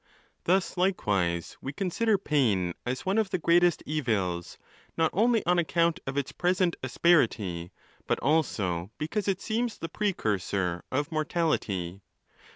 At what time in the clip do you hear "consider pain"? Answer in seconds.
1.73-2.73